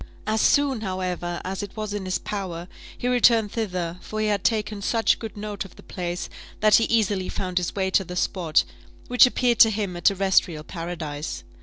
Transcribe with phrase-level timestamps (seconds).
[0.25, 2.67] As soon, however, as it was in his power,
[2.97, 6.27] he returned thither; for he had taken such good note of the place,
[6.59, 8.63] that he easily found his way to the spot,
[9.09, 11.43] which appeared to him a terrestrial paradise.